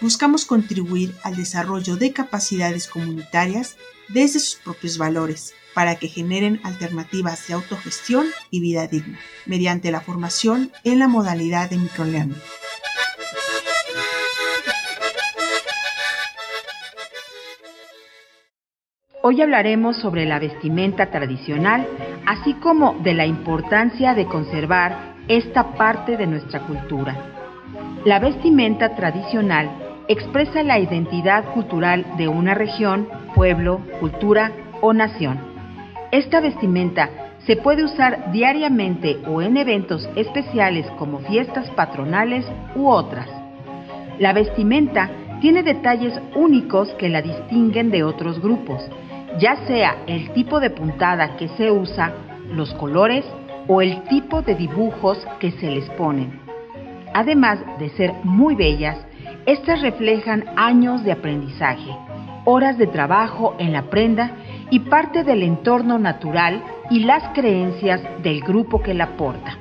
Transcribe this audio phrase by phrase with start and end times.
[0.00, 3.76] buscamos contribuir al desarrollo de capacidades comunitarias
[4.08, 10.00] desde sus propios valores para que generen alternativas de autogestión y vida digna, mediante la
[10.00, 12.36] formación en la modalidad de microlearning.
[19.22, 21.86] Hoy hablaremos sobre la vestimenta tradicional,
[22.26, 27.16] así como de la importancia de conservar esta parte de nuestra cultura.
[28.06, 29.70] La vestimenta tradicional
[30.10, 35.38] expresa la identidad cultural de una región, pueblo, cultura o nación.
[36.10, 37.08] Esta vestimenta
[37.46, 43.28] se puede usar diariamente o en eventos especiales como fiestas patronales u otras.
[44.18, 45.08] La vestimenta
[45.40, 48.82] tiene detalles únicos que la distinguen de otros grupos,
[49.38, 52.12] ya sea el tipo de puntada que se usa,
[52.52, 53.24] los colores
[53.68, 56.40] o el tipo de dibujos que se les ponen.
[57.14, 58.98] Además de ser muy bellas,
[59.46, 61.90] estas reflejan años de aprendizaje,
[62.44, 64.32] horas de trabajo en la prenda
[64.70, 69.56] y parte del entorno natural y las creencias del grupo que la porta.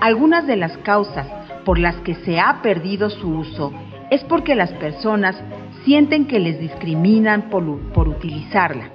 [0.00, 1.26] Algunas de las causas
[1.64, 3.72] por las que se ha perdido su uso
[4.10, 5.40] es porque las personas
[5.84, 8.90] sienten que les discriminan por, por utilizarla,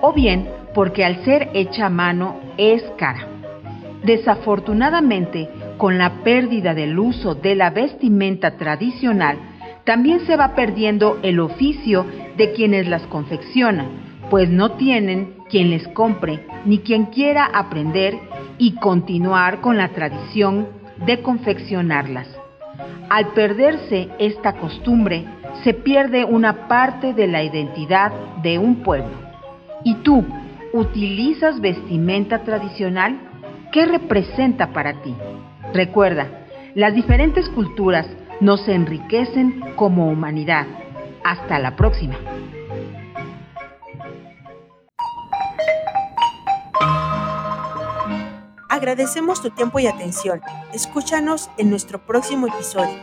[0.00, 3.26] o bien porque al ser hecha a mano es cara.
[4.02, 9.38] Desafortunadamente, con la pérdida del uso de la vestimenta tradicional,
[9.84, 12.04] también se va perdiendo el oficio
[12.36, 13.88] de quienes las confeccionan,
[14.28, 18.18] pues no tienen quien les compre ni quien quiera aprender
[18.58, 20.68] y continuar con la tradición
[21.06, 22.28] de confeccionarlas.
[23.08, 25.24] Al perderse esta costumbre,
[25.64, 29.10] se pierde una parte de la identidad de un pueblo.
[29.84, 30.24] ¿Y tú
[30.72, 33.18] utilizas vestimenta tradicional?
[33.72, 35.14] ¿Qué representa para ti?
[35.72, 36.28] Recuerda,
[36.74, 38.06] las diferentes culturas
[38.40, 40.66] nos enriquecen como humanidad.
[41.24, 42.16] Hasta la próxima.
[48.68, 50.40] Agradecemos tu tiempo y atención.
[50.72, 52.94] Escúchanos en nuestro próximo episodio.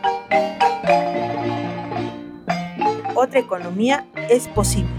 [3.14, 4.95] Otra economía es posible.